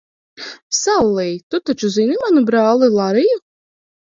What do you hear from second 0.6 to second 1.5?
Sallij,